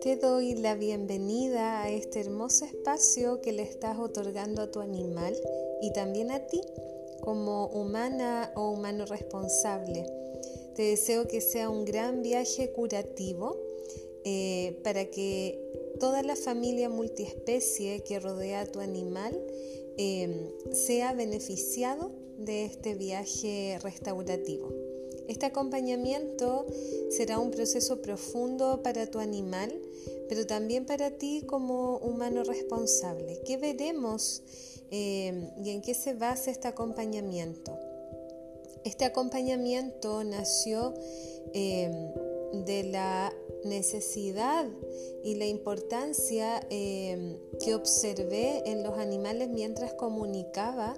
Te 0.00 0.16
doy 0.16 0.54
la 0.54 0.74
bienvenida 0.74 1.82
a 1.82 1.90
este 1.90 2.20
hermoso 2.20 2.64
espacio 2.64 3.42
que 3.42 3.52
le 3.52 3.62
estás 3.62 3.98
otorgando 3.98 4.62
a 4.62 4.70
tu 4.70 4.80
animal 4.80 5.36
y 5.82 5.92
también 5.92 6.30
a 6.30 6.46
ti 6.46 6.62
como 7.20 7.66
humana 7.66 8.52
o 8.56 8.70
humano 8.70 9.04
responsable. 9.04 10.06
Te 10.74 10.82
deseo 10.82 11.28
que 11.28 11.42
sea 11.42 11.68
un 11.68 11.84
gran 11.84 12.22
viaje 12.22 12.72
curativo 12.72 13.58
eh, 14.24 14.80
para 14.82 15.04
que 15.06 15.79
toda 16.00 16.24
la 16.24 16.34
familia 16.34 16.88
multiespecie 16.88 18.02
que 18.02 18.18
rodea 18.18 18.62
a 18.62 18.66
tu 18.66 18.80
animal 18.80 19.38
eh, 19.96 20.52
sea 20.72 21.12
beneficiado 21.12 22.10
de 22.38 22.64
este 22.64 22.94
viaje 22.94 23.78
restaurativo. 23.82 24.72
Este 25.28 25.46
acompañamiento 25.46 26.66
será 27.10 27.38
un 27.38 27.52
proceso 27.52 28.02
profundo 28.02 28.82
para 28.82 29.06
tu 29.06 29.20
animal, 29.20 29.72
pero 30.28 30.46
también 30.46 30.86
para 30.86 31.12
ti 31.12 31.44
como 31.46 31.98
humano 31.98 32.42
responsable. 32.42 33.40
¿Qué 33.46 33.56
veremos 33.56 34.42
eh, 34.90 35.52
y 35.62 35.70
en 35.70 35.82
qué 35.82 35.94
se 35.94 36.14
basa 36.14 36.50
este 36.50 36.66
acompañamiento? 36.66 37.78
Este 38.84 39.04
acompañamiento 39.04 40.24
nació 40.24 40.94
eh, 41.52 41.90
de 42.52 42.84
la 42.84 43.32
necesidad 43.64 44.66
y 45.22 45.34
la 45.34 45.46
importancia 45.46 46.66
eh, 46.70 47.38
que 47.64 47.74
observé 47.74 48.62
en 48.66 48.82
los 48.82 48.98
animales 48.98 49.48
mientras 49.48 49.92
comunicaba 49.94 50.96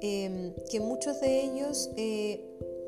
que 0.00 0.80
muchos 0.80 1.20
de 1.20 1.42
ellos 1.42 1.90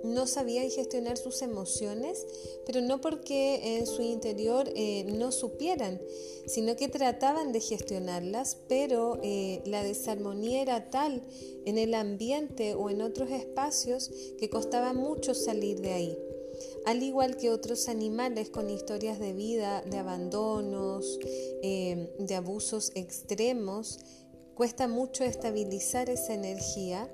no 0.03 0.27
sabían 0.27 0.71
gestionar 0.71 1.17
sus 1.17 1.43
emociones, 1.43 2.27
pero 2.67 2.81
no 2.81 3.01
porque 3.01 3.77
en 3.79 3.87
su 3.87 4.03
interior 4.03 4.70
eh, 4.75 5.05
no 5.05 5.33
supieran, 5.33 6.01
sino 6.47 6.77
que 6.77 6.89
trataban 6.89 7.53
de 7.53 7.61
gestionarlas, 7.61 8.57
pero 8.69 9.19
eh, 9.23 9.62
la 9.67 9.83
desarmonía 9.83 10.62
era 10.62 10.91
tal 10.91 11.23
en 11.64 11.79
el 11.79 11.95
ambiente 11.95 12.75
o 12.75 12.91
en 12.91 13.03
otros 13.03 13.31
espacios 13.31 14.11
que 14.39 14.48
costaba 14.48 14.92
mucho 14.92 15.35
salir 15.35 15.81
de 15.81 15.92
ahí. 15.92 16.19
Al 16.86 17.03
igual 17.03 17.36
que 17.36 17.50
otros 17.50 17.89
animales 17.89 18.50
con 18.50 18.70
historias 18.70 19.19
de 19.19 19.33
vida, 19.33 19.83
de 19.83 19.98
abandonos, 19.98 21.19
eh, 21.62 22.14
de 22.19 22.34
abusos 22.34 22.92
extremos, 22.94 23.98
cuesta 24.55 24.89
mucho 24.89 25.25
estabilizar 25.25 26.11
esa 26.11 26.34
energía 26.34 27.08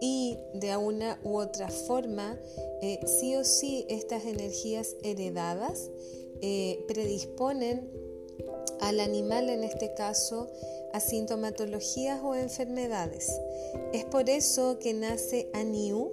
y 0.00 0.38
de 0.54 0.76
una 0.76 1.20
u 1.22 1.38
otra 1.38 1.68
forma, 1.68 2.38
eh, 2.82 3.00
sí 3.06 3.34
o 3.36 3.44
sí, 3.44 3.86
estas 3.88 4.24
energías 4.24 4.96
heredadas 5.02 5.90
eh, 6.40 6.84
predisponen 6.86 7.90
al 8.80 9.00
animal, 9.00 9.48
en 9.48 9.64
este 9.64 9.94
caso, 9.94 10.48
a 10.92 11.00
sintomatologías 11.00 12.20
o 12.22 12.34
enfermedades. 12.34 13.28
Es 13.92 14.04
por 14.04 14.30
eso 14.30 14.78
que 14.78 14.94
nace 14.94 15.50
ANIU, 15.52 16.10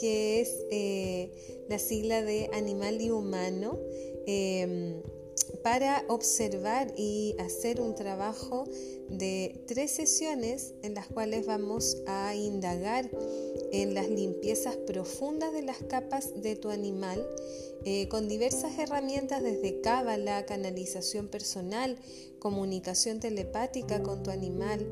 que 0.00 0.40
es 0.40 0.66
eh, 0.70 1.64
la 1.68 1.78
sigla 1.78 2.22
de 2.22 2.50
animal 2.52 3.00
y 3.00 3.10
humano, 3.10 3.78
para 5.62 6.04
observar 6.08 6.92
y 6.96 7.34
hacer 7.38 7.80
un 7.80 7.94
trabajo 7.94 8.64
de 9.08 9.62
tres 9.66 9.90
sesiones 9.92 10.74
en 10.82 10.94
las 10.94 11.06
cuales 11.06 11.46
vamos 11.46 11.96
a 12.06 12.34
indagar 12.34 13.10
en 13.72 13.94
las 13.94 14.08
limpiezas 14.08 14.76
profundas 14.76 15.52
de 15.52 15.62
las 15.62 15.78
capas 15.78 16.42
de 16.42 16.56
tu 16.56 16.70
animal 16.70 17.26
eh, 17.84 18.08
con 18.08 18.28
diversas 18.28 18.78
herramientas 18.78 19.42
desde 19.42 19.80
cábala, 19.80 20.46
canalización 20.46 21.26
personal, 21.26 21.96
comunicación 22.38 23.18
telepática 23.18 24.02
con 24.02 24.22
tu 24.22 24.30
animal, 24.30 24.86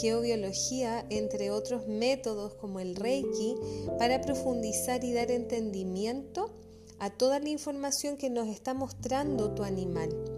geobiología, 0.00 1.06
entre 1.08 1.50
otros 1.50 1.86
métodos 1.86 2.54
como 2.54 2.80
el 2.80 2.96
Reiki, 2.96 3.56
para 3.98 4.20
profundizar 4.20 5.04
y 5.04 5.12
dar 5.14 5.30
entendimiento 5.30 6.50
a 6.98 7.10
toda 7.10 7.40
la 7.40 7.48
información 7.48 8.18
que 8.18 8.28
nos 8.28 8.48
está 8.48 8.74
mostrando 8.74 9.54
tu 9.54 9.62
animal. 9.62 10.33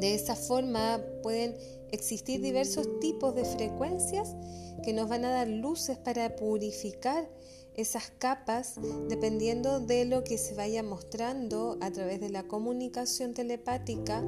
De 0.00 0.14
esa 0.14 0.36
forma 0.36 1.00
pueden 1.22 1.56
existir 1.90 2.40
diversos 2.40 3.00
tipos 3.00 3.34
de 3.34 3.44
frecuencias 3.44 4.34
que 4.82 4.92
nos 4.92 5.08
van 5.08 5.24
a 5.24 5.30
dar 5.30 5.48
luces 5.48 5.96
para 5.98 6.36
purificar 6.36 7.28
esas 7.76 8.10
capas 8.18 8.74
dependiendo 9.08 9.80
de 9.80 10.06
lo 10.06 10.24
que 10.24 10.38
se 10.38 10.54
vaya 10.54 10.82
mostrando 10.82 11.76
a 11.82 11.90
través 11.90 12.20
de 12.20 12.30
la 12.30 12.44
comunicación 12.44 13.34
telepática 13.34 14.24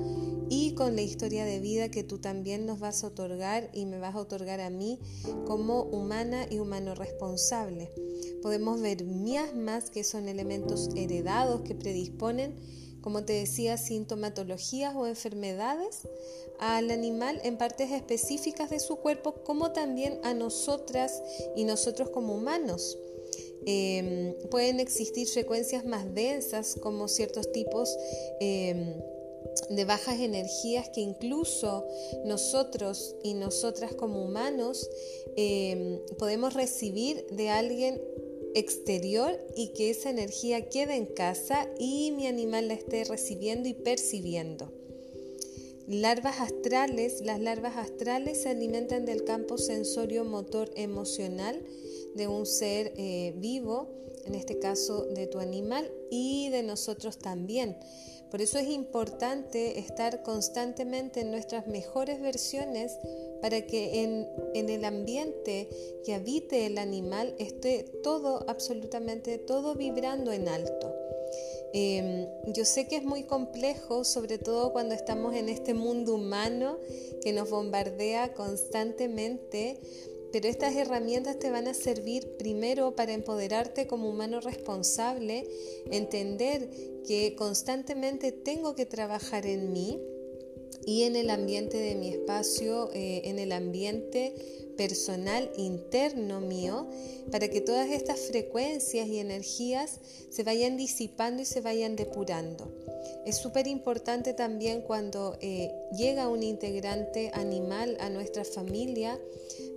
y 0.50 0.74
con 0.74 0.96
la 0.96 1.02
historia 1.02 1.46
de 1.46 1.58
vida 1.58 1.90
que 1.90 2.04
tú 2.04 2.18
también 2.18 2.66
nos 2.66 2.78
vas 2.78 3.04
a 3.04 3.08
otorgar 3.08 3.70
y 3.72 3.86
me 3.86 3.98
vas 3.98 4.14
a 4.14 4.20
otorgar 4.20 4.60
a 4.60 4.68
mí 4.68 4.98
como 5.46 5.82
humana 5.82 6.46
y 6.50 6.58
humano 6.58 6.94
responsable. 6.94 7.90
Podemos 8.42 8.80
ver 8.80 9.04
miasmas 9.04 9.90
que 9.90 10.04
son 10.04 10.28
elementos 10.28 10.90
heredados 10.94 11.62
que 11.62 11.74
predisponen 11.74 12.54
como 13.08 13.24
te 13.24 13.32
decía, 13.32 13.78
sintomatologías 13.78 14.94
o 14.94 15.06
enfermedades 15.06 16.00
al 16.58 16.90
animal 16.90 17.40
en 17.42 17.56
partes 17.56 17.90
específicas 17.90 18.68
de 18.68 18.80
su 18.80 18.96
cuerpo, 18.96 19.32
como 19.44 19.72
también 19.72 20.20
a 20.24 20.34
nosotras 20.34 21.22
y 21.56 21.64
nosotros 21.64 22.10
como 22.10 22.34
humanos. 22.34 22.98
Em, 23.64 24.34
pueden 24.50 24.78
existir 24.78 25.26
frecuencias 25.26 25.86
más 25.86 26.14
densas 26.14 26.74
como 26.82 27.08
ciertos 27.08 27.50
tipos 27.50 27.96
em, 28.40 29.00
de 29.70 29.84
bajas 29.86 30.20
energías 30.20 30.90
que 30.90 31.00
incluso 31.00 31.86
nosotros 32.26 33.16
y 33.22 33.32
nosotras 33.32 33.94
como 33.94 34.22
humanos 34.22 34.86
em, 35.34 35.98
podemos 36.18 36.52
recibir 36.52 37.24
de 37.30 37.48
alguien 37.48 38.02
exterior 38.54 39.38
y 39.56 39.68
que 39.68 39.90
esa 39.90 40.10
energía 40.10 40.68
quede 40.68 40.96
en 40.96 41.06
casa 41.06 41.68
y 41.78 42.12
mi 42.12 42.26
animal 42.26 42.68
la 42.68 42.74
esté 42.74 43.04
recibiendo 43.04 43.68
y 43.68 43.74
percibiendo. 43.74 44.72
Larvas 45.86 46.40
astrales, 46.40 47.22
las 47.22 47.40
larvas 47.40 47.76
astrales 47.76 48.42
se 48.42 48.50
alimentan 48.50 49.06
del 49.06 49.24
campo 49.24 49.56
sensorio 49.56 50.24
motor 50.24 50.70
emocional 50.76 51.62
de 52.14 52.28
un 52.28 52.44
ser 52.44 52.92
eh, 52.96 53.32
vivo, 53.38 53.88
en 54.26 54.34
este 54.34 54.58
caso 54.58 55.06
de 55.06 55.26
tu 55.26 55.38
animal 55.38 55.90
y 56.10 56.50
de 56.50 56.62
nosotros 56.62 57.18
también. 57.18 57.76
Por 58.30 58.42
eso 58.42 58.58
es 58.58 58.68
importante 58.68 59.78
estar 59.78 60.22
constantemente 60.22 61.20
en 61.20 61.30
nuestras 61.30 61.66
mejores 61.66 62.20
versiones 62.20 62.98
para 63.40 63.66
que 63.66 64.02
en, 64.02 64.68
el 64.68 64.84
ambiente 64.84 65.68
que 66.04 66.14
habite 66.14 66.66
el 66.66 66.78
animal 66.78 67.34
esté 67.38 67.84
todo, 68.02 68.44
absolutamente 68.48 69.38
todo 69.38 69.74
vibrando 69.74 70.32
en 70.32 70.48
alto. 70.48 70.94
Em, 71.72 72.26
yo 72.54 72.64
sé 72.64 72.86
que 72.86 72.96
es 72.96 73.04
muy 73.04 73.24
complejo, 73.24 74.04
sobre 74.04 74.38
todo 74.38 74.72
cuando 74.72 74.94
estamos 74.94 75.34
en 75.34 75.48
este 75.48 75.74
mundo 75.74 76.14
humano 76.14 76.78
que 77.22 77.32
nos 77.32 77.50
bombardea 77.50 78.32
constantemente, 78.32 79.78
pero 80.32 80.48
estas 80.48 80.74
herramientas 80.76 81.38
te 81.38 81.50
van 81.50 81.68
a 81.68 81.74
servir 81.74 82.36
primero 82.38 82.94
para 82.94 83.12
empoderarte 83.12 83.86
como 83.86 84.10
humano 84.10 84.40
responsable, 84.40 85.48
entender 85.90 86.68
que 87.06 87.34
constantemente 87.36 88.32
tengo 88.32 88.74
que 88.74 88.86
trabajar 88.86 89.46
en 89.46 89.72
mí, 89.72 90.00
y 90.84 91.02
en 91.02 91.16
el 91.16 91.28
ambiente 91.28 91.76
de 91.76 91.94
mi 91.96 92.08
espacio, 92.08 92.90
eh, 92.94 93.22
en 93.24 93.38
el 93.38 93.52
ambiente 93.52 94.34
personal 94.78 95.50
interno 95.56 96.40
mío, 96.40 96.86
para 97.30 97.48
que 97.48 97.60
todas 97.60 97.90
estas 97.90 98.20
frecuencias 98.20 99.06
y 99.08 99.18
energías 99.18 99.98
se 100.30 100.44
vayan 100.44 100.78
disipando 100.78 101.42
y 101.42 101.44
se 101.44 101.60
vayan 101.60 101.96
depurando. 101.96 102.72
Es 103.26 103.36
súper 103.36 103.66
importante 103.66 104.32
también 104.32 104.80
cuando 104.80 105.36
eh, 105.42 105.70
llega 105.94 106.28
un 106.28 106.42
integrante 106.42 107.30
animal 107.34 107.98
a 108.00 108.08
nuestra 108.08 108.44
familia, 108.44 109.20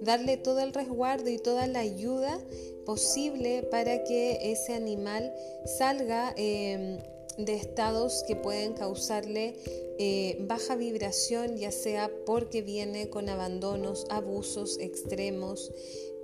darle 0.02 0.38
todo 0.38 0.60
el 0.60 0.74
resguardo 0.74 1.30
y 1.30 1.38
toda 1.38 1.68
la 1.68 1.80
ayuda 1.80 2.40
posible 2.86 3.64
para 3.64 4.04
que 4.04 4.52
ese 4.52 4.74
animal 4.74 5.34
salga 5.66 6.34
em, 6.38 7.00
de 7.46 7.56
estados 7.56 8.24
que 8.28 8.36
pueden 8.36 8.74
causarle 8.74 9.56
eh, 10.00 10.38
baja 10.48 10.76
vibración, 10.76 11.58
ya 11.58 11.72
sea 11.72 12.12
porque 12.26 12.62
viene 12.62 13.10
con 13.10 13.30
abandonos, 13.30 14.06
abusos 14.10 14.78
extremos 14.80 15.72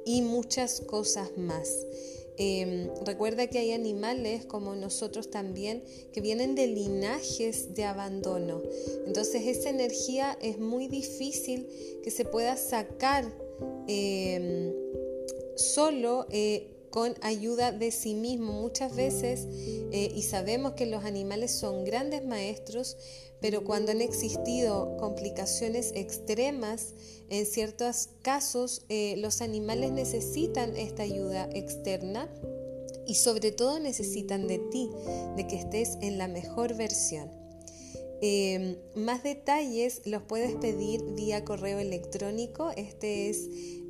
y 0.05 0.21
muchas 0.21 0.81
cosas 0.81 1.37
más. 1.37 1.85
Em, 2.39 2.89
recuerda 3.03 3.47
que 3.47 3.57
hay 3.57 3.71
animales 3.71 4.45
como 4.45 4.75
nosotros 4.75 5.31
también 5.31 5.83
que 6.13 6.21
vienen 6.21 6.53
de 6.53 6.67
linajes 6.67 7.73
de 7.73 7.83
abandono. 7.83 8.61
Entonces 9.07 9.47
esa 9.47 9.69
energía 9.69 10.37
es 10.39 10.59
muy 10.59 10.87
difícil 10.87 11.67
que 12.03 12.11
se 12.11 12.25
pueda 12.25 12.55
sacar 12.55 13.25
em, 13.87 14.71
solo 15.55 16.27
eh, 16.29 16.76
con 16.97 17.13
ayuda 17.21 17.71
de 17.71 17.91
sí 17.91 18.15
mismo 18.15 18.53
muchas 18.53 18.95
veces 18.95 19.45
eh, 19.91 20.11
y 20.15 20.23
sabemos 20.23 20.73
que 20.73 20.87
los 20.87 21.05
animales 21.05 21.51
son 21.51 21.85
grandes 21.85 22.25
maestros, 22.25 22.97
pero 23.39 23.63
cuando 23.63 23.91
han 23.91 24.01
existido 24.01 24.97
complicaciones 24.97 25.91
extremas, 25.93 26.95
en 27.29 27.45
ciertos 27.45 28.09
casos 28.23 28.81
eh, 28.89 29.13
los 29.17 29.41
animales 29.41 29.91
necesitan 29.91 30.75
esta 30.75 31.03
ayuda 31.03 31.47
externa 31.53 32.33
y 33.05 33.13
sobre 33.13 33.51
todo 33.51 33.77
necesitan 33.79 34.47
de 34.47 34.57
ti, 34.57 34.89
de 35.35 35.45
que 35.45 35.57
estés 35.57 35.99
en 36.01 36.17
la 36.17 36.27
mejor 36.27 36.73
versión. 36.73 37.31
Em, 38.23 38.75
más 38.95 39.21
detalles 39.21 40.01
los 40.05 40.23
puedes 40.23 40.55
pedir 40.55 41.03
vía 41.13 41.45
correo 41.45 41.77
electrónico. 41.77 42.71
Este 42.75 43.29
es 43.29 43.47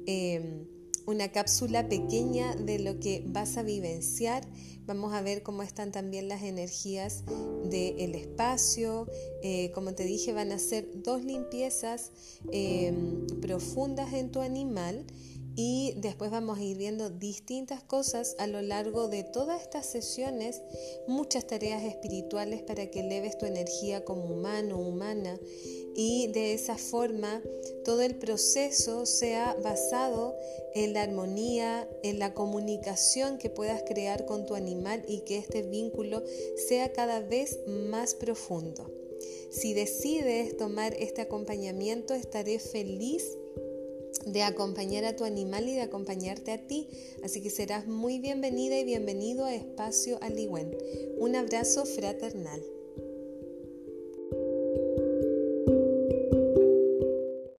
em, 0.07 0.67
una 1.07 1.31
cápsula 1.31 1.87
pequeña 1.87 2.53
de 2.55 2.79
lo 2.79 2.99
que 2.99 3.23
vas 3.25 3.57
a 3.57 3.63
vivenciar. 3.63 4.45
Vamos 4.85 5.13
a 5.13 5.21
ver 5.21 5.41
cómo 5.41 5.63
están 5.63 5.91
también 5.91 6.27
las 6.27 6.43
energías 6.43 7.23
del 7.63 8.13
espacio. 8.13 9.07
Eh, 9.41 9.71
como 9.73 9.93
te 9.93 10.03
dije, 10.03 10.33
van 10.33 10.51
a 10.51 10.59
ser 10.59 11.01
dos 11.01 11.23
limpiezas 11.23 12.11
em, 12.51 13.25
profundas 13.41 14.13
en 14.13 14.31
tu 14.31 14.41
animal 14.41 15.05
y 15.59 15.95
después 15.97 16.29
vamos 16.29 16.59
a 16.59 16.63
ir 16.63 16.77
viendo 16.77 17.09
distintas 17.09 17.81
cosas 17.81 18.35
a 18.37 18.45
lo 18.45 18.61
largo 18.61 19.07
de 19.07 19.23
todas 19.23 19.63
estas 19.63 19.87
sesiones, 19.87 20.61
muchas 21.07 21.47
tareas 21.47 21.83
espirituales 21.83 22.61
para 22.61 22.91
que 22.91 22.99
eleves 22.99 23.39
tu 23.39 23.47
energía 23.47 24.05
como 24.05 24.25
humano, 24.25 24.79
humana 24.79 25.39
y 25.95 26.27
de 26.27 26.53
esa 26.53 26.77
forma 26.77 27.41
todo 27.83 28.03
el 28.03 28.17
proceso 28.17 29.07
sea 29.07 29.57
basado 29.63 30.35
en 30.75 30.93
la 30.93 31.01
armonía, 31.01 31.89
en 32.03 32.19
la 32.19 32.35
comunicación 32.35 33.39
que 33.39 33.49
puedas 33.49 33.81
crear 33.81 34.27
con 34.27 34.45
tu 34.45 34.53
animal 34.53 35.03
y 35.07 35.21
que 35.21 35.39
este 35.39 35.63
vínculo 35.63 36.21
sea 36.67 36.93
cada 36.93 37.19
vez 37.19 37.57
más 37.65 38.13
profundo. 38.13 38.93
Si 39.49 39.73
decides 39.73 40.55
tomar 40.55 40.93
este 40.93 41.21
acompañamiento, 41.21 42.13
estaré 42.13 42.59
feliz 42.59 43.23
de 44.31 44.43
acompañar 44.43 45.05
a 45.05 45.15
tu 45.15 45.23
animal 45.23 45.67
y 45.67 45.73
de 45.73 45.81
acompañarte 45.81 46.51
a 46.51 46.67
ti. 46.67 46.87
Así 47.23 47.41
que 47.41 47.49
serás 47.49 47.87
muy 47.87 48.19
bienvenida 48.19 48.77
y 48.77 48.83
bienvenido 48.83 49.45
a 49.45 49.55
Espacio 49.55 50.19
Aligüen. 50.21 50.77
Un 51.17 51.35
abrazo 51.35 51.85
fraternal. 51.85 52.76